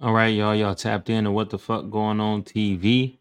All 0.00 0.12
right, 0.12 0.28
y'all. 0.34 0.54
Y'all 0.54 0.76
tapped 0.76 1.10
in 1.10 1.24
to 1.24 1.32
what 1.32 1.50
the 1.50 1.58
fuck 1.58 1.90
going 1.90 2.20
on 2.20 2.44
TV, 2.44 3.18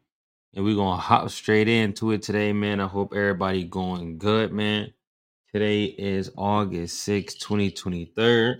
and 0.54 0.64
we're 0.66 0.76
gonna 0.76 1.02
hop 1.02 1.32
straight 1.32 1.68
into 1.70 2.12
it 2.12 2.22
today, 2.22 2.54
man. 2.54 2.82
I 2.82 2.88
hope 2.88 3.14
everybody 3.16 3.64
going 3.64 4.20
good, 4.20 4.54
man. 4.54 4.94
Today 5.54 5.86
is 5.86 6.32
August 6.38 7.02
6, 7.02 7.36
2023. 7.36 8.56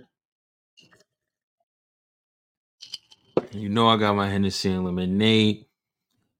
You 3.52 3.68
know 3.68 3.88
I 3.88 3.96
got 3.98 4.16
my 4.16 4.28
Hennessy 4.28 4.72
and 4.72 4.84
lemonade. 4.84 5.66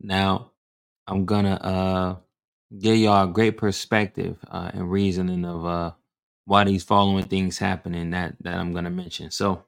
Now 0.01 0.53
I'm 1.07 1.27
gonna 1.27 1.55
uh 1.55 2.17
give 2.79 2.97
y'all 2.97 3.31
a 3.31 3.33
great 3.33 3.57
perspective 3.59 4.39
uh, 4.51 4.73
and 4.75 4.91
reasoning 4.91 5.45
of 5.45 5.67
uh 5.67 5.93
why 6.47 6.65
these 6.65 6.85
following 6.85 7.27
things 7.27 7.59
happening 7.59 8.11
that 8.11 8.37
that 8.43 8.57
I'm 8.57 8.75
gonna 8.75 8.91
mention. 8.91 9.31
So 9.31 9.65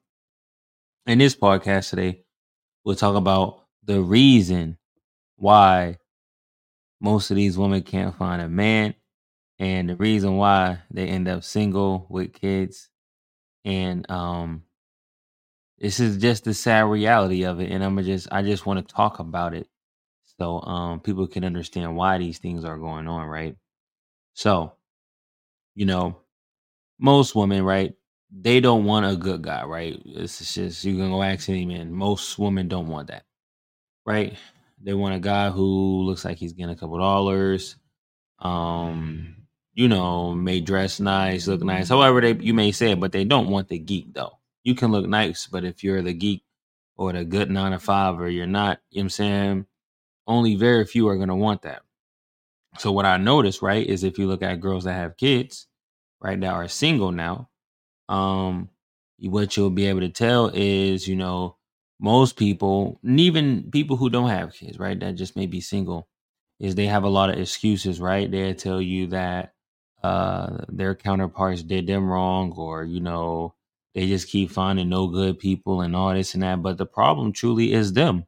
in 1.11 1.19
this 1.19 1.35
podcast 1.35 1.91
today, 1.91 2.23
we'll 2.85 2.95
talk 2.95 3.17
about 3.17 3.65
the 3.83 4.01
reason 4.01 4.79
why 5.35 5.99
most 7.01 7.31
of 7.33 7.37
these 7.37 7.59
women 7.59 7.83
can't 7.83 8.15
find 8.15 8.41
a 8.41 8.49
man 8.49 8.95
and 9.59 9.89
the 9.89 9.97
reason 9.97 10.37
why 10.37 10.79
they 10.89 11.09
end 11.09 11.27
up 11.27 11.43
single 11.43 12.07
with 12.09 12.33
kids. 12.33 12.91
And 13.65 14.09
um 14.09 14.63
this 15.79 15.99
is 15.99 16.17
just 16.19 16.45
the 16.45 16.55
sad 16.55 16.83
reality 16.83 17.45
of 17.45 17.61
it 17.61 17.71
and 17.73 17.83
i'm 17.83 18.03
just 18.05 18.29
i 18.31 18.43
just 18.43 18.67
want 18.67 18.87
to 18.87 18.95
talk 18.95 19.19
about 19.19 19.55
it 19.55 19.67
so 20.39 20.61
um 20.63 21.01
people 21.01 21.27
can 21.27 21.45
understand 21.45 21.97
why 21.97 22.19
these 22.19 22.39
things 22.39 22.65
are 22.65 22.79
going 22.79 23.09
on 23.09 23.27
right? 23.27 23.57
So 24.35 24.75
you 25.75 25.87
know 25.87 26.19
most 26.99 27.35
women 27.35 27.63
right 27.65 27.95
they 28.33 28.61
don't 28.61 28.85
want 28.85 29.07
a 29.07 29.17
good 29.17 29.43
guy 29.43 29.65
right? 29.65 30.01
It's 30.05 30.55
just 30.55 30.85
you 30.85 30.97
can 30.97 31.11
go 31.11 31.23
ask 31.23 31.49
any 31.49 31.67
man 31.67 31.93
most 31.93 32.39
women 32.39 32.69
don't 32.69 32.89
want 32.89 33.09
that 33.09 33.25
right? 34.07 34.37
They 34.83 34.95
want 34.95 35.15
a 35.15 35.21
guy 35.21 35.51
who 35.51 36.03
looks 36.03 36.25
like 36.25 36.39
he's 36.39 36.53
getting 36.53 36.73
a 36.73 36.77
couple 36.77 36.99
dollars 36.99 37.77
um 38.39 39.37
you 39.75 39.87
know 39.89 40.35
may 40.35 40.61
dress 40.61 41.01
nice 41.01 41.47
look 41.47 41.63
nice. 41.63 41.89
However 41.89 42.21
they 42.21 42.35
you 42.35 42.55
may 42.55 42.73
say 42.73 42.93
it 42.93 43.01
but 43.01 43.13
they 43.13 43.25
don't 43.25 43.49
want 43.49 43.69
the 43.69 43.79
geek 43.79 44.15
though. 44.15 44.39
You 44.65 44.75
can 44.75 44.93
look 44.93 45.07
nice 45.07 45.47
but 45.47 45.65
if 45.65 45.85
you're 45.85 46.03
the 46.03 46.15
geek 46.15 46.45
or 46.97 47.13
the 47.13 47.25
good 47.25 47.51
nine 47.51 47.73
to 47.73 47.79
five 47.79 48.21
or 48.21 48.29
you're 48.29 48.47
not 48.47 48.81
you 48.91 48.99
know 48.99 49.01
what 49.01 49.05
i'm 49.05 49.11
saying? 49.11 49.67
Only 50.27 50.55
very 50.55 50.85
few 50.85 51.09
are 51.09 51.27
to 51.27 51.35
want 51.35 51.63
that. 51.63 51.83
So 52.79 52.93
what 52.93 53.07
i 53.07 53.17
notice, 53.19 53.63
right 53.63 53.87
is 53.87 54.05
if 54.05 54.19
you 54.19 54.29
look 54.29 54.43
at 54.43 54.61
girls 54.61 54.85
that 54.85 54.95
have 54.95 55.17
kids 55.17 55.67
right 56.21 56.41
that 56.41 56.53
are 56.55 56.69
single 56.69 57.13
now 57.13 57.50
um 58.11 58.71
what 59.21 59.57
you'll 59.57 59.71
be 59.71 59.87
able 59.87 60.01
to 60.01 60.09
tell 60.11 60.51
is 60.55 61.09
you 61.09 61.17
know 61.17 61.57
most 62.01 62.37
people 62.37 62.99
and 63.05 63.21
even 63.21 63.71
people 63.71 63.97
who 63.97 64.11
don't 64.11 64.31
have 64.31 64.55
kids 64.55 64.79
right 64.79 65.01
that 65.01 65.13
just 65.17 65.37
may 65.37 65.47
be 65.47 65.61
single 65.61 66.09
is 66.59 66.75
they 66.75 66.87
have 66.87 67.05
a 67.05 67.09
lot 67.09 67.31
of 67.31 67.39
excuses 67.39 68.01
right? 68.01 68.31
They 68.31 68.53
tell 68.55 68.81
you 68.83 69.09
that 69.09 69.55
uh 70.03 70.65
their 70.69 70.95
counterparts 70.95 71.63
did 71.63 71.87
them 71.87 72.09
wrong 72.09 72.53
or 72.57 72.85
you 72.85 73.01
know 73.01 73.55
they 73.95 74.07
just 74.07 74.29
keep 74.29 74.51
finding 74.51 74.89
no 74.89 75.09
good 75.09 75.39
people 75.39 75.83
and 75.83 75.95
all 75.97 76.15
this 76.15 76.35
and 76.35 76.43
that 76.43 76.63
but 76.63 76.79
the 76.79 76.87
problem 76.87 77.33
truly 77.33 77.73
is 77.73 77.93
them 77.93 78.27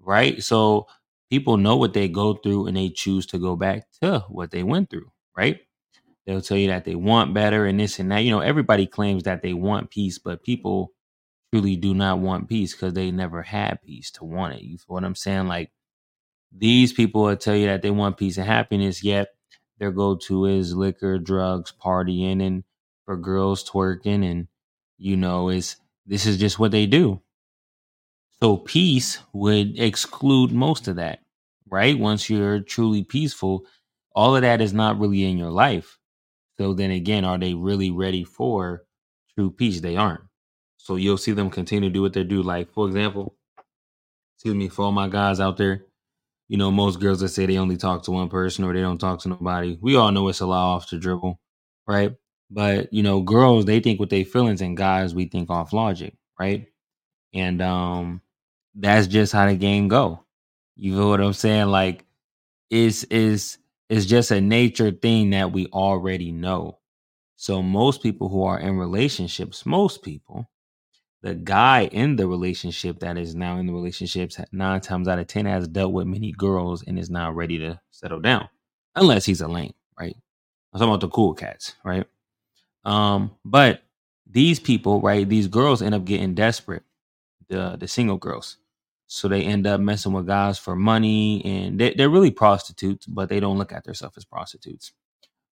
right? 0.00 0.42
So 0.42 0.86
people 1.30 1.56
know 1.56 1.76
what 1.76 1.94
they 1.94 2.08
go 2.08 2.34
through 2.34 2.66
and 2.66 2.76
they 2.76 2.90
choose 2.90 3.26
to 3.26 3.38
go 3.38 3.56
back 3.56 3.86
to 4.02 4.20
what 4.28 4.50
they 4.50 4.62
went 4.62 4.90
through 4.90 5.10
right 5.36 5.60
They'll 6.26 6.42
tell 6.42 6.58
you 6.58 6.68
that 6.68 6.84
they 6.84 6.94
want 6.94 7.34
better 7.34 7.66
and 7.66 7.80
this 7.80 7.98
and 7.98 8.12
that. 8.12 8.20
You 8.20 8.30
know, 8.32 8.40
everybody 8.40 8.86
claims 8.86 9.24
that 9.24 9.42
they 9.42 9.54
want 9.54 9.90
peace, 9.90 10.18
but 10.18 10.42
people 10.44 10.92
truly 11.52 11.76
do 11.76 11.94
not 11.94 12.20
want 12.20 12.48
peace 12.48 12.72
because 12.74 12.94
they 12.94 13.10
never 13.10 13.42
had 13.42 13.82
peace 13.82 14.10
to 14.12 14.24
want 14.24 14.54
it. 14.54 14.62
You 14.62 14.78
feel 14.78 14.94
what 14.94 15.04
I'm 15.04 15.16
saying? 15.16 15.48
Like 15.48 15.72
these 16.52 16.92
people 16.92 17.22
will 17.22 17.36
tell 17.36 17.56
you 17.56 17.66
that 17.66 17.82
they 17.82 17.90
want 17.90 18.18
peace 18.18 18.38
and 18.38 18.46
happiness, 18.46 19.04
yet 19.04 19.28
their 19.78 19.92
go 19.92 20.16
to 20.16 20.46
is 20.46 20.74
liquor, 20.76 21.18
drugs, 21.18 21.72
partying, 21.84 22.44
and 22.46 22.64
for 23.06 23.16
girls 23.16 23.68
twerking, 23.68 24.28
and 24.30 24.48
you 24.98 25.16
know, 25.16 25.48
is 25.50 25.76
this 26.06 26.26
is 26.26 26.38
just 26.38 26.58
what 26.58 26.72
they 26.72 26.86
do. 26.86 27.20
So 28.42 28.56
peace 28.58 29.20
would 29.32 29.78
exclude 29.78 30.52
most 30.52 30.88
of 30.88 30.96
that, 30.96 31.20
right? 31.68 31.98
Once 31.98 32.30
you're 32.30 32.60
truly 32.60 33.04
peaceful, 33.04 33.66
all 34.14 34.36
of 34.36 34.42
that 34.42 34.60
is 34.62 34.74
not 34.74 34.98
really 35.00 35.24
in 35.24 35.38
your 35.38 35.52
life. 35.52 35.99
So 36.60 36.74
then 36.74 36.90
again, 36.90 37.24
are 37.24 37.38
they 37.38 37.54
really 37.54 37.90
ready 37.90 38.22
for 38.22 38.84
true 39.34 39.50
peace? 39.50 39.80
They 39.80 39.96
aren't. 39.96 40.20
So 40.76 40.96
you'll 40.96 41.16
see 41.16 41.32
them 41.32 41.48
continue 41.48 41.88
to 41.88 41.92
do 41.92 42.02
what 42.02 42.12
they 42.12 42.22
do. 42.22 42.42
Like, 42.42 42.70
for 42.70 42.86
example, 42.86 43.34
excuse 44.36 44.54
me, 44.54 44.68
for 44.68 44.84
all 44.84 44.92
my 44.92 45.08
guys 45.08 45.40
out 45.40 45.56
there, 45.56 45.86
you 46.48 46.58
know, 46.58 46.70
most 46.70 47.00
girls 47.00 47.20
that 47.20 47.30
say 47.30 47.46
they 47.46 47.56
only 47.56 47.78
talk 47.78 48.02
to 48.02 48.10
one 48.10 48.28
person 48.28 48.64
or 48.64 48.74
they 48.74 48.82
don't 48.82 48.98
talk 48.98 49.20
to 49.20 49.30
nobody. 49.30 49.78
We 49.80 49.96
all 49.96 50.12
know 50.12 50.28
it's 50.28 50.40
a 50.40 50.46
lot 50.46 50.74
off 50.74 50.90
the 50.90 50.98
dribble, 50.98 51.40
right? 51.86 52.12
But 52.50 52.92
you 52.92 53.02
know, 53.02 53.22
girls 53.22 53.64
they 53.64 53.80
think 53.80 53.98
with 53.98 54.10
their 54.10 54.26
feelings, 54.26 54.60
and 54.60 54.76
guys 54.76 55.14
we 55.14 55.24
think 55.30 55.48
off 55.48 55.72
logic, 55.72 56.14
right? 56.38 56.66
And 57.32 57.62
um, 57.62 58.20
that's 58.74 59.06
just 59.06 59.32
how 59.32 59.46
the 59.46 59.56
game 59.56 59.88
go. 59.88 60.26
You 60.76 60.94
feel 60.94 61.08
what 61.08 61.22
I'm 61.22 61.32
saying? 61.32 61.68
Like, 61.68 62.04
it's 62.68 63.04
is 63.04 63.56
it's 63.90 64.06
just 64.06 64.32
a 64.32 64.40
nature 64.40 64.92
thing 64.92 65.32
that 65.32 65.52
we 65.52 65.68
already 65.68 66.32
know. 66.32 66.78
So 67.36 67.62
most 67.62 68.02
people 68.02 68.28
who 68.30 68.44
are 68.44 68.60
in 68.60 68.78
relationships, 68.78 69.66
most 69.66 70.02
people, 70.02 70.50
the 71.22 71.34
guy 71.34 71.84
in 71.92 72.16
the 72.16 72.26
relationship 72.26 73.00
that 73.00 73.18
is 73.18 73.34
now 73.34 73.58
in 73.58 73.66
the 73.66 73.72
relationships 73.74 74.40
nine 74.52 74.80
times 74.80 75.08
out 75.08 75.18
of 75.18 75.26
ten 75.28 75.46
has 75.46 75.68
dealt 75.68 75.92
with 75.92 76.06
many 76.06 76.32
girls 76.32 76.84
and 76.86 76.98
is 76.98 77.10
now 77.10 77.32
ready 77.32 77.58
to 77.58 77.80
settle 77.90 78.20
down, 78.20 78.48
unless 78.96 79.26
he's 79.26 79.40
a 79.42 79.48
lame, 79.48 79.74
right? 79.98 80.16
I'm 80.72 80.80
talking 80.80 80.90
about 80.92 81.00
the 81.02 81.08
cool 81.10 81.34
cats, 81.34 81.74
right? 81.84 82.06
Um, 82.84 83.32
but 83.44 83.82
these 84.26 84.60
people, 84.60 85.00
right? 85.00 85.28
These 85.28 85.48
girls 85.48 85.82
end 85.82 85.94
up 85.94 86.04
getting 86.04 86.34
desperate, 86.34 86.84
the 87.48 87.76
the 87.78 87.88
single 87.88 88.18
girls, 88.18 88.58
so 89.12 89.26
they 89.26 89.42
end 89.42 89.66
up 89.66 89.80
messing 89.80 90.12
with 90.12 90.28
guys 90.28 90.56
for 90.56 90.76
money, 90.76 91.44
and 91.44 91.80
they, 91.80 91.94
they're 91.94 92.08
really 92.08 92.30
prostitutes, 92.30 93.06
but 93.06 93.28
they 93.28 93.40
don't 93.40 93.58
look 93.58 93.72
at 93.72 93.82
themselves 93.84 94.16
as 94.16 94.24
prostitutes, 94.24 94.92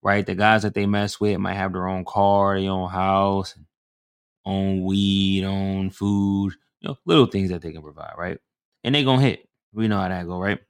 right? 0.02 0.26
The 0.26 0.36
guys 0.36 0.62
that 0.62 0.74
they 0.74 0.86
mess 0.86 1.20
with 1.20 1.38
might 1.40 1.54
have 1.54 1.72
their 1.72 1.88
own 1.88 2.04
car, 2.04 2.60
their 2.60 2.70
own 2.70 2.90
house, 2.90 3.56
own 4.46 4.84
weed, 4.84 5.44
own 5.44 5.90
food, 5.90 6.54
you 6.80 6.88
know, 6.88 6.98
little 7.06 7.26
things 7.26 7.50
that 7.50 7.62
they 7.62 7.72
can 7.72 7.82
provide, 7.82 8.14
right? 8.18 8.38
And 8.84 8.94
they 8.94 9.04
gonna 9.04 9.22
hit. 9.22 9.48
We 9.72 9.88
know 9.88 10.00
how 10.00 10.08
that 10.08 10.26
go, 10.26 10.40
right? 10.40 10.60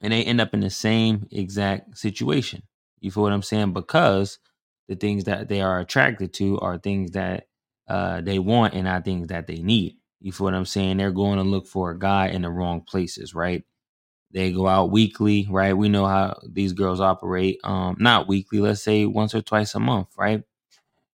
And 0.00 0.12
they 0.12 0.24
end 0.24 0.40
up 0.40 0.54
in 0.54 0.60
the 0.60 0.70
same 0.70 1.28
exact 1.32 1.98
situation. 1.98 2.62
You 3.00 3.10
feel 3.10 3.24
what 3.24 3.32
I'm 3.32 3.42
saying? 3.42 3.72
Because 3.74 4.38
the 4.88 4.96
things 4.96 5.24
that 5.24 5.48
they 5.48 5.60
are 5.62 5.80
attracted 5.80 6.32
to 6.34 6.60
are 6.60 6.78
things 6.78 7.12
that 7.12 7.48
uh, 7.88 8.20
they 8.20 8.38
want 8.38 8.74
and 8.74 8.84
not 8.84 9.04
things 9.04 9.28
that 9.28 9.48
they 9.48 9.60
need. 9.62 9.96
You 10.20 10.32
feel 10.32 10.46
what 10.46 10.54
I'm 10.54 10.66
saying? 10.66 10.96
They're 10.96 11.12
going 11.12 11.38
to 11.38 11.44
look 11.44 11.66
for 11.66 11.90
a 11.90 11.98
guy 11.98 12.28
in 12.28 12.42
the 12.42 12.50
wrong 12.50 12.82
places, 12.82 13.34
right? 13.34 13.64
They 14.32 14.52
go 14.52 14.66
out 14.66 14.90
weekly, 14.90 15.46
right? 15.50 15.72
We 15.76 15.88
know 15.88 16.06
how 16.06 16.40
these 16.46 16.72
girls 16.74 17.00
operate. 17.00 17.60
Um, 17.64 17.96
not 17.98 18.28
weekly, 18.28 18.60
let's 18.60 18.82
say 18.82 19.06
once 19.06 19.34
or 19.34 19.42
twice 19.42 19.74
a 19.74 19.80
month, 19.80 20.08
right? 20.18 20.42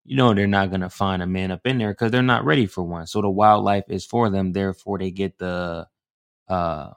You 0.05 0.17
know 0.17 0.33
they're 0.33 0.47
not 0.47 0.71
gonna 0.71 0.89
find 0.89 1.21
a 1.21 1.27
man 1.27 1.51
up 1.51 1.61
in 1.65 1.77
there 1.77 1.91
because 1.91 2.11
they're 2.11 2.23
not 2.23 2.45
ready 2.45 2.65
for 2.65 2.83
one. 2.83 3.07
So 3.07 3.21
the 3.21 3.29
wildlife 3.29 3.85
is 3.89 4.05
for 4.05 4.29
them. 4.29 4.53
Therefore, 4.53 4.99
they 4.99 5.11
get 5.11 5.37
the 5.37 5.87
uh 6.49 6.91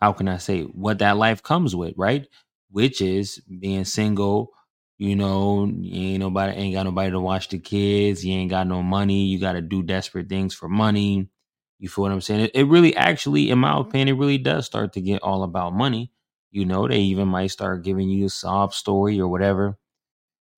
how 0.00 0.12
can 0.12 0.28
I 0.28 0.38
say 0.38 0.62
what 0.62 0.98
that 1.00 1.16
life 1.16 1.42
comes 1.42 1.76
with, 1.76 1.94
right? 1.96 2.26
Which 2.70 3.00
is 3.00 3.40
being 3.60 3.84
single, 3.84 4.50
you 5.00 5.16
know, 5.16 5.64
you 5.64 6.10
ain't 6.10 6.20
nobody 6.20 6.52
ain't 6.52 6.74
got 6.74 6.82
nobody 6.82 7.10
to 7.10 7.20
watch 7.20 7.48
the 7.48 7.58
kids, 7.58 8.22
you 8.22 8.34
ain't 8.34 8.50
got 8.50 8.66
no 8.66 8.82
money, 8.82 9.24
you 9.24 9.38
gotta 9.38 9.62
do 9.62 9.82
desperate 9.82 10.28
things 10.28 10.52
for 10.52 10.68
money. 10.68 11.30
You 11.78 11.88
feel 11.88 12.02
what 12.02 12.12
I'm 12.12 12.20
saying? 12.20 12.40
It, 12.42 12.50
it 12.54 12.64
really 12.64 12.94
actually, 12.94 13.48
in 13.48 13.58
my 13.58 13.70
mm-hmm. 13.70 13.88
opinion, 13.88 14.08
it 14.08 14.20
really 14.20 14.36
does 14.36 14.66
start 14.66 14.92
to 14.92 15.00
get 15.00 15.22
all 15.22 15.42
about 15.42 15.72
money. 15.72 16.12
You 16.50 16.66
know, 16.66 16.86
they 16.86 16.98
even 16.98 17.28
might 17.28 17.46
start 17.46 17.82
giving 17.82 18.10
you 18.10 18.26
a 18.26 18.28
sob 18.28 18.74
story 18.74 19.18
or 19.18 19.26
whatever. 19.26 19.78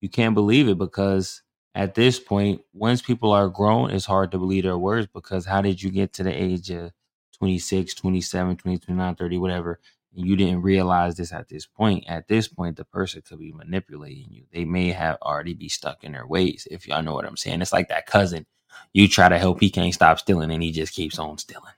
You 0.01 0.09
can't 0.09 0.35
believe 0.35 0.67
it 0.67 0.77
because 0.77 1.41
at 1.73 1.95
this 1.95 2.19
point, 2.19 2.63
once 2.73 3.01
people 3.01 3.31
are 3.31 3.47
grown, 3.47 3.91
it's 3.91 4.05
hard 4.05 4.31
to 4.31 4.37
believe 4.37 4.63
their 4.63 4.77
words 4.77 5.07
because 5.07 5.45
how 5.45 5.61
did 5.61 5.81
you 5.81 5.89
get 5.89 6.11
to 6.15 6.23
the 6.23 6.33
age 6.33 6.69
of 6.69 6.91
26, 7.39 7.93
27, 7.93 8.57
29, 8.57 9.15
30, 9.15 9.37
whatever, 9.37 9.79
you 10.13 10.35
didn't 10.35 10.61
realize 10.61 11.15
this 11.15 11.33
at 11.33 11.49
this 11.49 11.65
point? 11.65 12.05
At 12.07 12.27
this 12.27 12.47
point, 12.47 12.77
the 12.77 12.85
person 12.85 13.23
could 13.27 13.39
be 13.39 13.51
manipulating 13.51 14.27
you. 14.31 14.43
They 14.51 14.65
may 14.65 14.91
have 14.91 15.17
already 15.21 15.53
be 15.53 15.69
stuck 15.69 16.03
in 16.03 16.13
their 16.13 16.27
ways, 16.27 16.67
if 16.71 16.87
y'all 16.87 17.03
know 17.03 17.13
what 17.13 17.25
I'm 17.25 17.37
saying. 17.37 17.61
It's 17.61 17.73
like 17.73 17.89
that 17.89 18.05
cousin 18.07 18.45
you 18.93 19.07
try 19.07 19.29
to 19.29 19.37
help, 19.37 19.59
he 19.59 19.69
can't 19.69 19.93
stop 19.93 20.19
stealing, 20.19 20.51
and 20.51 20.63
he 20.63 20.71
just 20.71 20.93
keeps 20.93 21.19
on 21.19 21.37
stealing. 21.37 21.73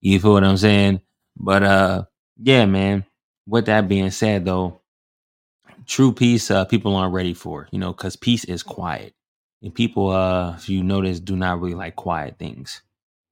You 0.00 0.20
feel 0.20 0.32
what 0.32 0.44
I'm 0.44 0.56
saying? 0.56 1.00
But 1.36 1.62
uh, 1.62 2.04
yeah, 2.38 2.66
man. 2.66 3.04
With 3.46 3.66
that 3.66 3.88
being 3.88 4.10
said, 4.10 4.44
though, 4.44 4.82
true 5.86 6.12
peace, 6.12 6.50
uh, 6.50 6.66
people 6.66 6.96
aren't 6.96 7.14
ready 7.14 7.34
for. 7.34 7.68
You 7.72 7.78
know, 7.78 7.92
because 7.92 8.16
peace 8.16 8.44
is 8.44 8.62
quiet, 8.62 9.14
and 9.62 9.74
people, 9.74 10.10
uh, 10.10 10.54
if 10.56 10.68
you 10.68 10.82
notice, 10.84 11.20
do 11.20 11.36
not 11.36 11.60
really 11.60 11.74
like 11.74 11.96
quiet 11.96 12.38
things, 12.38 12.82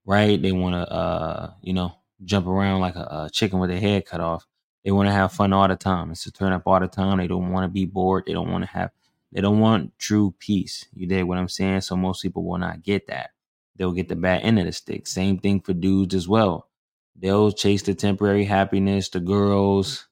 right? 0.07 0.41
They 0.41 0.53
want 0.53 0.75
to, 0.75 0.93
uh, 0.93 1.53
you 1.63 1.75
know, 1.75 1.95
jump 2.25 2.47
around 2.47 2.81
like 2.81 2.97
a, 2.97 3.27
a 3.27 3.31
chicken 3.33 3.59
with 3.59 3.71
their 3.71 3.81
head 3.81 4.07
cut 4.07 4.21
off. 4.21 4.47
They 4.85 4.93
want 4.93 5.09
to 5.09 5.13
have 5.13 5.33
fun 5.33 5.53
all 5.53 5.69
the 5.69 5.77
time. 5.77 6.11
It's 6.11 6.25
to 6.25 6.33
turn 6.33 6.53
up 6.53 6.63
all 6.67 6.81
the 6.81 6.87
time. 6.87 7.19
They 7.19 7.27
don't 7.27 7.51
want 7.51 7.65
to 7.65 7.69
be 7.69 7.85
bored. 7.85 8.25
They 8.27 8.33
don't 8.33 8.51
want 8.51 8.65
to 8.65 8.71
have. 8.71 8.91
They 9.33 9.41
don't 9.41 9.59
want 9.59 9.99
true 9.99 10.35
peace. 10.39 10.87
You 10.95 11.07
did 11.07 11.25
what 11.25 11.39
I'm 11.39 11.49
saying. 11.49 11.83
So 11.83 11.97
most 11.97 12.23
people 12.23 12.45
will 12.45 12.59
not 12.59 12.83
get 12.83 13.09
that. 13.09 13.31
They'll 13.77 13.93
get 13.93 14.09
the 14.09 14.17
bad 14.17 14.43
end 14.43 14.59
of 14.59 14.65
the 14.67 14.73
stick. 14.73 15.07
Same 15.07 15.39
thing 15.39 15.61
for 15.61 15.75
dudes 15.75 16.15
as 16.15 16.29
well. 16.29 16.69
They'll 17.17 17.51
chase 17.53 17.83
the 17.83 17.95
temporary 17.95 18.45
happiness, 18.45 19.09
the 19.09 19.21
girls, 19.21 20.07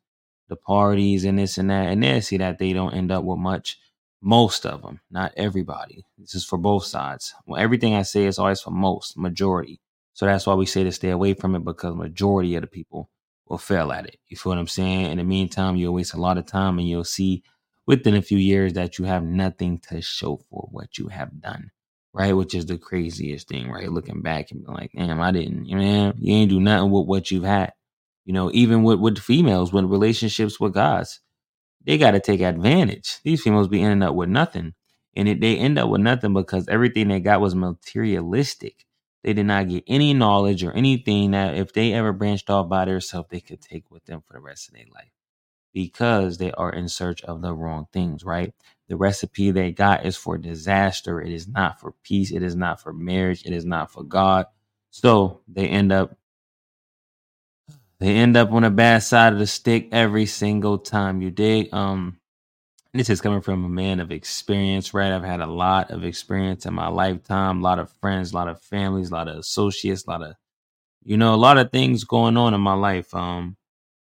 the 0.49 0.57
parties, 0.57 1.25
and 1.25 1.39
this 1.39 1.59
and 1.59 1.71
that, 1.71 1.89
and 1.89 2.03
they'll 2.03 2.23
see 2.23 2.39
that 2.39 2.59
they 2.59 2.73
don't 2.73 2.95
end 2.95 3.13
up 3.13 3.25
with 3.25 3.39
much 3.39 3.79
most 4.23 4.65
of 4.65 4.83
them, 4.83 5.01
not 5.11 5.33
everybody. 5.37 6.05
This 6.17 6.35
is 6.35 6.45
for 6.45 6.57
both 6.59 6.85
sides. 6.85 7.35
Well, 7.47 7.61
everything 7.61 7.95
I 7.95 8.03
say 8.03 8.25
is 8.25 8.39
always 8.39 8.61
for 8.61 8.71
most, 8.71 9.19
majority. 9.19 9.81
So 10.15 10.27
that's 10.27 10.47
why 10.47 10.55
we 10.55 10.67
say 10.67 10.85
to 10.85 10.93
stay 10.93 11.11
away 11.11 11.35
from 11.35 11.57
it 11.57 11.65
because 11.65 11.97
majority 11.97 12.57
of 12.57 12.63
the 12.63 12.69
people 12.69 13.11
will 13.49 13.59
fail 13.59 13.93
at 13.93 14.07
it. 14.07 14.19
You 14.29 14.39
feel 14.39 14.53
what 14.53 14.59
I'm 14.59 14.69
saying? 14.69 15.13
In 15.13 15.19
the 15.19 15.25
meantime, 15.25 15.77
you'll 15.77 15.95
waste 15.95 16.15
a 16.15 16.21
lot 16.21 16.39
of 16.39 16.47
time 16.47 16.79
and 16.81 16.89
you'll 16.89 17.05
see 17.05 17.45
within 17.87 18.17
a 18.17 18.23
few 18.23 18.39
years 18.39 18.75
that 18.75 18.99
you 18.99 19.07
have 19.07 19.25
nothing 19.25 19.81
to 19.91 20.03
show 20.03 20.39
for 20.51 20.69
what 20.73 20.99
you 20.99 21.09
have 21.09 21.41
done. 21.41 21.73
Right, 22.15 22.33
which 22.35 22.55
is 22.55 22.67
the 22.67 22.79
craziest 22.79 23.49
thing, 23.49 23.71
right? 23.71 23.91
Looking 23.93 24.23
back 24.23 24.51
and 24.53 24.65
being 24.65 24.77
like, 24.77 24.93
damn, 24.97 25.21
I 25.21 25.33
didn't, 25.33 25.67
you 25.67 25.77
know, 25.79 26.15
you 26.19 26.35
ain't 26.35 26.51
do 26.51 26.61
nothing 26.61 26.93
with 26.93 27.07
what 27.07 27.31
you've 27.31 27.45
had. 27.45 27.73
You 28.25 28.35
know, 28.35 28.51
even 28.55 28.85
with 28.85 29.01
with 29.01 29.19
females, 29.19 29.73
with 29.73 29.87
relationships 29.87 30.61
with 30.61 30.75
guys, 30.75 31.21
they 31.85 31.99
got 31.99 32.13
to 32.13 32.21
take 32.21 32.41
advantage. 32.41 33.19
These 33.25 33.43
females 33.43 33.69
be 33.69 33.83
ending 33.83 34.03
up 34.09 34.15
with 34.15 34.29
nothing. 34.29 34.75
And 35.17 35.29
it, 35.29 35.41
they 35.41 35.59
end 35.59 35.79
up 35.79 35.89
with 35.91 36.01
nothing 36.03 36.35
because 36.35 36.69
everything 36.69 37.09
they 37.09 37.21
got 37.21 37.41
was 37.41 37.55
materialistic. 37.55 38.87
They 39.25 39.35
did 39.35 39.47
not 39.47 39.71
get 39.71 39.85
any 39.89 40.15
knowledge 40.15 40.65
or 40.65 40.73
anything 40.73 41.33
that 41.33 41.57
if 41.57 41.75
they 41.75 41.95
ever 41.95 42.13
branched 42.15 42.51
off 42.51 42.71
by 42.71 42.87
themselves, 42.87 43.29
they 43.31 43.41
could 43.41 43.63
take 43.63 43.91
with 43.91 44.07
them 44.07 44.23
for 44.27 44.35
the 44.35 44.41
rest 44.41 44.69
of 44.69 44.77
their 44.77 44.87
life 44.95 45.13
because 45.75 46.39
they 46.39 46.53
are 46.53 46.73
in 46.73 46.89
search 46.89 47.23
of 47.25 47.43
the 47.43 47.55
wrong 47.55 47.89
things, 47.93 48.25
right? 48.25 48.55
The 48.89 48.97
recipe 48.97 49.53
they 49.53 49.73
got 49.73 50.07
is 50.07 50.17
for 50.17 50.39
disaster. 50.39 51.23
It 51.23 51.33
is 51.33 51.49
not 51.49 51.81
for 51.81 51.95
peace. 52.05 52.33
It 52.33 52.43
is 52.45 52.57
not 52.57 52.83
for 52.83 52.93
marriage. 52.93 53.45
It 53.47 53.55
is 53.55 53.67
not 53.67 53.93
for 53.93 54.05
God. 54.05 54.47
So 54.91 55.43
they 55.49 55.69
end 55.69 55.93
up 55.93 56.17
they 58.01 58.15
end 58.17 58.37
up 58.37 58.53
on 58.53 58.63
the 58.63 58.71
bad 58.71 59.03
side 59.05 59.33
of 59.33 59.39
the 59.39 59.47
stick 59.47 59.89
every 59.93 60.27
single 60.27 60.79
time. 60.79 61.23
You 61.23 61.31
dig? 61.31 61.73
Um, 61.75 62.19
this 62.95 63.11
is 63.11 63.21
coming 63.21 63.43
from 63.43 63.65
a 63.65 63.69
man 63.69 64.01
of 64.01 64.13
experience, 64.13 64.95
right? 64.95 65.13
I've 65.13 65.25
had 65.25 65.41
a 65.41 65.47
lot 65.47 65.91
of 65.91 66.05
experience 66.05 66.67
in 66.67 66.75
my 66.75 66.89
lifetime, 66.89 67.61
a 67.61 67.63
lot 67.63 67.79
of 67.81 67.93
friends, 68.01 68.33
a 68.33 68.37
lot 68.37 68.49
of 68.49 68.63
families, 68.63 69.11
a 69.11 69.15
lot 69.15 69.29
of 69.29 69.39
associates, 69.39 70.07
a 70.07 70.11
lot 70.11 70.23
of, 70.23 70.35
you 71.05 71.17
know, 71.17 71.35
a 71.35 71.37
lot 71.37 71.59
of 71.59 71.73
things 71.73 72.05
going 72.05 72.37
on 72.37 72.55
in 72.55 72.61
my 72.61 72.75
life. 72.75 73.15
Um, 73.15 73.57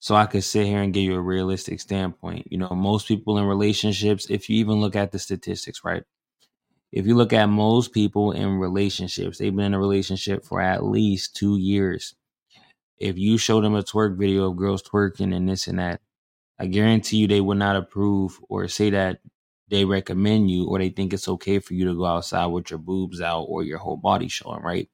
so 0.00 0.16
I 0.16 0.26
could 0.26 0.44
sit 0.44 0.66
here 0.66 0.82
and 0.82 0.94
give 0.94 1.04
you 1.04 1.16
a 1.16 1.20
realistic 1.20 1.80
standpoint. 1.80 2.48
You 2.50 2.58
know, 2.58 2.70
most 2.70 3.08
people 3.08 3.38
in 3.38 3.44
relationships, 3.44 4.26
if 4.30 4.50
you 4.50 4.58
even 4.58 4.80
look 4.80 4.96
at 4.96 5.12
the 5.12 5.18
statistics, 5.20 5.84
right? 5.84 6.04
If 6.92 7.06
you 7.06 7.16
look 7.16 7.32
at 7.32 7.46
most 7.46 7.92
people 7.92 8.32
in 8.32 8.58
relationships, 8.58 9.38
they've 9.38 9.54
been 9.54 9.66
in 9.66 9.74
a 9.74 9.80
relationship 9.80 10.44
for 10.44 10.60
at 10.60 10.84
least 10.84 11.36
two 11.36 11.58
years 11.58 12.14
if 12.98 13.18
you 13.18 13.36
show 13.38 13.60
them 13.60 13.74
a 13.74 13.82
twerk 13.82 14.16
video 14.16 14.48
of 14.50 14.56
girls 14.56 14.82
twerking 14.82 15.34
and 15.34 15.48
this 15.48 15.66
and 15.66 15.78
that, 15.80 16.00
I 16.62 16.68
guarantee 16.68 17.18
you 17.18 17.28
they 17.28 17.42
would 17.42 17.58
not 17.58 17.76
approve 17.76 18.40
or 18.48 18.68
say 18.68 18.90
that 18.92 19.20
they 19.68 19.84
recommend 19.84 20.50
you 20.50 20.68
or 20.68 20.78
they 20.78 20.90
think 20.90 21.12
it's 21.12 21.28
okay 21.28 21.60
for 21.60 21.74
you 21.74 21.86
to 21.86 21.96
go 21.96 22.06
outside 22.06 22.46
with 22.46 22.70
your 22.70 22.78
boobs 22.78 23.20
out 23.20 23.44
or 23.44 23.64
your 23.64 23.78
whole 23.78 23.98
body 23.98 24.28
showing, 24.28 24.62
right? 24.62 24.88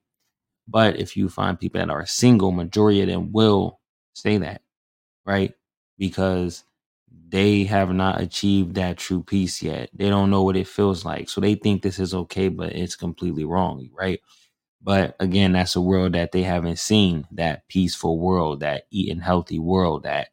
But 0.68 0.96
if 1.00 1.16
you 1.16 1.28
find 1.28 1.58
people 1.60 1.80
that 1.80 1.90
are 1.90 2.06
single, 2.06 2.52
majority 2.52 3.02
of 3.02 3.08
them 3.08 3.32
will 3.32 3.80
say 4.14 4.38
that, 4.38 4.62
right? 5.26 5.54
Because 5.98 6.64
they 7.28 7.64
have 7.64 7.92
not 7.92 8.20
achieved 8.20 8.76
that 8.76 8.98
true 8.98 9.22
peace 9.22 9.62
yet. 9.62 9.90
They 9.94 10.10
don't 10.10 10.30
know 10.30 10.44
what 10.44 10.56
it 10.56 10.68
feels 10.68 11.04
like. 11.04 11.30
So 11.30 11.40
they 11.40 11.54
think 11.56 11.82
this 11.82 11.98
is 12.00 12.14
okay, 12.14 12.48
but 12.48 12.72
it's 12.74 12.96
completely 12.96 13.44
wrong, 13.44 13.90
right? 13.98 14.20
But 14.82 15.16
again, 15.20 15.52
that's 15.52 15.76
a 15.76 15.80
world 15.82 16.14
that 16.14 16.32
they 16.32 16.44
haven't 16.44 16.78
seen 16.78 17.26
that 17.32 17.68
peaceful 17.68 18.18
world, 18.18 18.60
that 18.60 18.84
eating 18.90 19.20
healthy 19.20 19.58
world, 19.60 20.04
that 20.04 20.28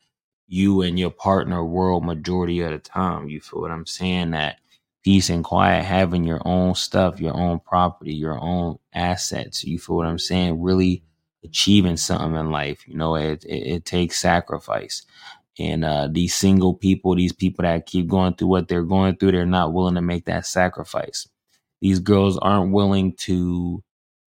you 0.47 0.81
and 0.81 0.99
your 0.99 1.11
partner 1.11 1.63
world 1.65 2.05
majority 2.05 2.61
of 2.61 2.71
the 2.71 2.79
time. 2.79 3.29
You 3.29 3.41
feel 3.41 3.61
what 3.61 3.71
I'm 3.71 3.85
saying? 3.85 4.31
That 4.31 4.57
peace 5.03 5.29
and 5.29 5.43
quiet, 5.43 5.85
having 5.85 6.23
your 6.23 6.41
own 6.45 6.75
stuff, 6.75 7.19
your 7.21 7.35
own 7.35 7.59
property, 7.59 8.13
your 8.13 8.39
own 8.39 8.77
assets. 8.93 9.63
You 9.63 9.79
feel 9.79 9.97
what 9.97 10.07
I'm 10.07 10.19
saying? 10.19 10.61
Really 10.61 11.03
achieving 11.43 11.97
something 11.97 12.35
in 12.39 12.51
life. 12.51 12.87
You 12.87 12.97
know, 12.97 13.15
it, 13.15 13.43
it, 13.45 13.67
it 13.67 13.85
takes 13.85 14.19
sacrifice. 14.19 15.03
And 15.57 15.85
uh, 15.85 16.09
these 16.11 16.35
single 16.35 16.73
people, 16.73 17.15
these 17.15 17.33
people 17.33 17.63
that 17.63 17.85
keep 17.85 18.07
going 18.07 18.35
through 18.35 18.49
what 18.49 18.67
they're 18.67 18.83
going 18.83 19.15
through, 19.15 19.31
they're 19.33 19.45
not 19.45 19.73
willing 19.73 19.95
to 19.95 20.01
make 20.01 20.25
that 20.25 20.45
sacrifice. 20.45 21.27
These 21.81 21.99
girls 21.99 22.37
aren't 22.37 22.73
willing 22.73 23.13
to 23.19 23.83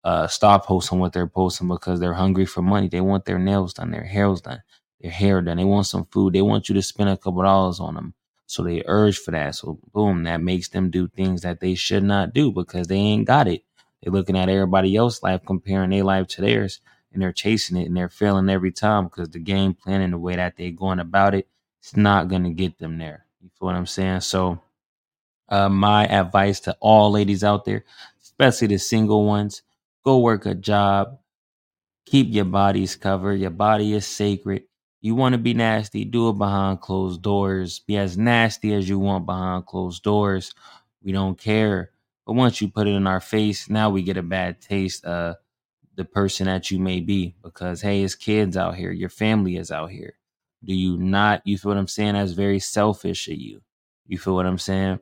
uh, 0.03 0.27
stop 0.27 0.65
posting 0.65 0.99
what 0.99 1.13
they're 1.13 1.27
posting 1.27 1.67
because 1.67 1.99
they're 1.99 2.13
hungry 2.13 2.45
for 2.45 2.61
money. 2.61 2.87
They 2.87 3.01
want 3.01 3.25
their 3.25 3.39
nails 3.39 3.73
done, 3.73 3.91
their 3.91 4.03
hair's 4.03 4.41
done, 4.41 4.61
their 5.01 5.11
hair 5.11 5.41
done. 5.41 5.57
They 5.57 5.63
want 5.63 5.87
some 5.87 6.05
food. 6.05 6.33
They 6.33 6.41
want 6.41 6.69
you 6.69 6.75
to 6.75 6.81
spend 6.81 7.09
a 7.09 7.17
couple 7.17 7.43
dollars 7.43 7.79
on 7.79 7.95
them. 7.95 8.13
So 8.47 8.63
they 8.63 8.83
urge 8.85 9.19
for 9.19 9.31
that. 9.31 9.55
So 9.55 9.79
boom, 9.93 10.23
that 10.23 10.41
makes 10.41 10.69
them 10.69 10.89
do 10.89 11.07
things 11.07 11.41
that 11.41 11.59
they 11.59 11.75
should 11.75 12.03
not 12.03 12.33
do 12.33 12.51
because 12.51 12.87
they 12.87 12.97
ain't 12.97 13.27
got 13.27 13.47
it. 13.47 13.63
They're 14.01 14.13
looking 14.13 14.37
at 14.37 14.49
everybody 14.49 14.95
else's 14.95 15.23
life, 15.23 15.41
comparing 15.45 15.89
their 15.91 16.03
life 16.03 16.27
to 16.29 16.41
theirs, 16.41 16.79
and 17.13 17.21
they're 17.21 17.33
chasing 17.33 17.77
it 17.77 17.87
and 17.87 17.97
they're 17.97 18.09
failing 18.09 18.49
every 18.49 18.71
time 18.71 19.05
because 19.05 19.29
the 19.29 19.39
game 19.39 19.73
plan 19.73 20.01
and 20.01 20.13
the 20.13 20.17
way 20.17 20.35
that 20.35 20.55
they're 20.57 20.71
going 20.71 20.99
about 20.99 21.35
it, 21.35 21.47
it's 21.81 21.97
not 21.97 22.27
gonna 22.29 22.51
get 22.51 22.79
them 22.79 22.97
there. 22.97 23.25
You 23.41 23.49
feel 23.59 23.67
what 23.67 23.75
I'm 23.75 23.85
saying? 23.85 24.21
So 24.21 24.61
uh, 25.49 25.69
my 25.69 26.07
advice 26.07 26.59
to 26.61 26.77
all 26.79 27.11
ladies 27.11 27.43
out 27.43 27.65
there, 27.65 27.85
especially 28.21 28.67
the 28.67 28.79
single 28.79 29.25
ones, 29.25 29.61
Go 30.03 30.19
work 30.19 30.45
a 30.45 30.55
job. 30.55 31.19
Keep 32.05 32.33
your 32.33 32.45
bodies 32.45 32.95
covered. 32.95 33.35
Your 33.41 33.49
body 33.51 33.93
is 33.93 34.07
sacred. 34.07 34.63
You 35.07 35.15
want 35.15 35.35
to 35.35 35.39
be 35.39 35.53
nasty, 35.53 36.03
do 36.03 36.27
it 36.27 36.37
behind 36.37 36.81
closed 36.81 37.21
doors. 37.21 37.79
Be 37.79 37.95
as 37.95 38.17
nasty 38.17 38.73
as 38.73 38.89
you 38.89 38.99
want 38.99 39.25
behind 39.25 39.65
closed 39.65 40.03
doors. 40.03 40.53
We 41.01 41.13
don't 41.13 41.39
care. 41.39 41.91
But 42.25 42.33
once 42.33 42.59
you 42.59 42.67
put 42.67 42.89
it 42.89 42.91
in 42.91 43.07
our 43.07 43.21
face, 43.21 43.69
now 43.69 43.89
we 43.89 44.01
get 44.01 44.17
a 44.17 44.21
bad 44.21 44.59
taste 44.59 45.05
of 45.05 45.37
the 45.95 46.03
person 46.03 46.47
that 46.47 46.71
you 46.71 46.79
may 46.79 46.99
be 46.99 47.35
because 47.41 47.79
hey, 47.79 48.03
it's 48.03 48.15
kids 48.15 48.57
out 48.57 48.75
here, 48.75 48.91
your 48.91 49.07
family 49.07 49.55
is 49.55 49.71
out 49.71 49.91
here. 49.91 50.15
Do 50.61 50.75
you 50.75 50.97
not 50.97 51.41
you 51.45 51.57
feel 51.57 51.69
what 51.69 51.77
I'm 51.77 51.87
saying? 51.87 52.15
That's 52.15 52.33
very 52.33 52.59
selfish 52.59 53.29
of 53.29 53.35
you. 53.37 53.61
You 54.07 54.17
feel 54.17 54.35
what 54.35 54.45
I'm 54.45 54.57
saying? 54.57 54.99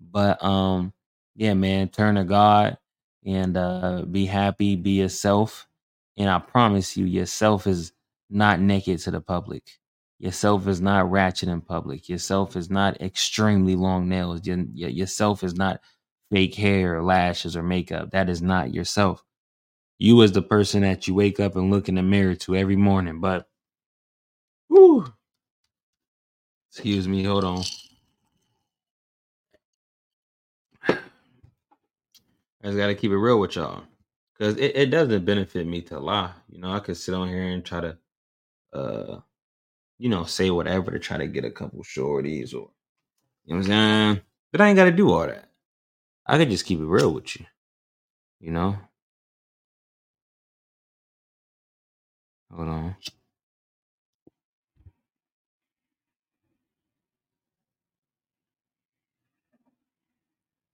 But 0.00 0.40
um, 0.40 0.92
yeah, 1.34 1.54
man, 1.54 1.88
turn 1.88 2.14
to 2.14 2.22
God 2.22 2.78
and 3.26 3.56
uh, 3.56 4.02
be 4.08 4.26
happy, 4.26 4.76
be 4.76 5.00
yourself. 5.00 5.66
And 6.16 6.30
I 6.30 6.38
promise 6.38 6.96
you, 6.96 7.06
yourself 7.06 7.66
is 7.66 7.92
not 8.30 8.60
naked 8.60 8.98
to 9.00 9.10
the 9.10 9.20
public. 9.20 9.64
Yourself 10.18 10.66
is 10.68 10.80
not 10.80 11.10
ratchet 11.10 11.48
in 11.48 11.60
public. 11.60 12.08
Yourself 12.08 12.56
is 12.56 12.70
not 12.70 13.00
extremely 13.00 13.76
long 13.76 14.08
nails. 14.08 14.46
Your, 14.46 14.58
yourself 14.58 15.44
is 15.44 15.54
not 15.54 15.80
fake 16.32 16.54
hair 16.56 16.96
or 16.96 17.04
lashes 17.04 17.56
or 17.56 17.62
makeup. 17.62 18.10
That 18.12 18.28
is 18.28 18.42
not 18.42 18.74
yourself. 18.74 19.24
You 19.98 20.22
as 20.22 20.32
the 20.32 20.42
person 20.42 20.82
that 20.82 21.08
you 21.08 21.14
wake 21.14 21.40
up 21.40 21.56
and 21.56 21.70
look 21.70 21.88
in 21.88 21.96
the 21.96 22.02
mirror 22.02 22.34
to 22.36 22.56
every 22.56 22.76
morning. 22.76 23.20
But, 23.20 23.48
whew, 24.68 25.06
excuse 26.70 27.08
me, 27.08 27.24
hold 27.24 27.44
on. 27.44 27.64
I 32.62 32.68
just 32.68 32.76
gotta 32.78 32.94
keep 32.94 33.12
it 33.12 33.16
real 33.16 33.40
with 33.40 33.56
y'all. 33.56 33.84
Cause 34.38 34.56
it, 34.56 34.76
it 34.76 34.86
doesn't 34.90 35.24
benefit 35.24 35.66
me 35.66 35.82
to 35.82 35.98
lie. 35.98 36.32
You 36.48 36.60
know, 36.60 36.72
I 36.72 36.80
could 36.80 36.96
sit 36.96 37.14
on 37.14 37.28
here 37.28 37.42
and 37.42 37.64
try 37.64 37.80
to 37.80 37.98
uh 38.72 39.20
you 39.98 40.08
know, 40.10 40.24
say 40.24 40.50
whatever 40.50 40.90
to 40.92 40.98
try 40.98 41.18
to 41.18 41.26
get 41.26 41.44
a 41.44 41.50
couple 41.50 41.82
shorties 41.84 42.54
or 42.54 42.70
you 43.46 43.54
know 43.54 43.58
what 43.58 43.58
I'm 43.58 43.64
saying? 43.64 44.20
But 44.52 44.60
I 44.62 44.68
ain't 44.68 44.76
gotta 44.76 44.92
do 44.92 45.12
all 45.12 45.26
that. 45.26 45.50
I 46.26 46.38
could 46.38 46.50
just 46.50 46.66
keep 46.66 46.80
it 46.80 46.84
real 46.86 47.12
with 47.12 47.38
you. 47.38 47.46
You 48.40 48.52
know? 48.52 48.78
Hold 52.54 52.68
on. 52.68 52.96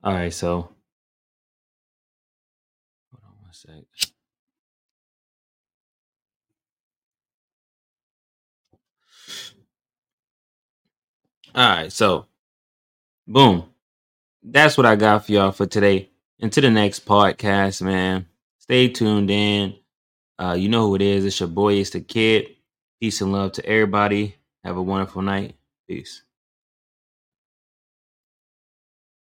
All 0.04 0.14
right, 0.14 0.32
so 0.32 0.70
hold 3.12 3.22
on 3.24 3.32
one 3.42 3.52
sec. 3.52 4.13
All 11.52 11.68
right, 11.68 11.92
so 11.92 12.26
boom. 13.26 13.64
That's 14.42 14.76
what 14.76 14.86
I 14.86 14.96
got 14.96 15.26
for 15.26 15.32
y'all 15.32 15.52
for 15.52 15.66
today. 15.66 16.10
Into 16.40 16.60
the 16.60 16.70
next 16.70 17.06
podcast, 17.06 17.82
man. 17.82 18.26
Stay 18.58 18.88
tuned 18.88 19.30
in. 19.30 19.76
Uh, 20.38 20.56
you 20.58 20.68
know 20.68 20.88
who 20.88 20.96
it 20.96 21.02
is. 21.02 21.24
It's 21.24 21.40
your 21.40 21.48
boy, 21.48 21.74
it's 21.74 21.90
the 21.90 22.00
kid. 22.02 22.56
Peace 23.00 23.20
and 23.22 23.32
love 23.32 23.52
to 23.52 23.66
everybody. 23.66 24.36
Have 24.64 24.76
a 24.76 24.82
wonderful 24.82 25.22
night. 25.22 25.56
Peace. 25.88 26.23